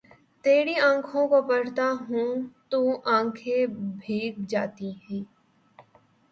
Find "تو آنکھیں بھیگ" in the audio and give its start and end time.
2.69-4.33